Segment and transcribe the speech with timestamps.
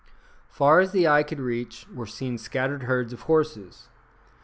[0.49, 3.87] "]Far as the eye could reach were seen scattered herds of horses.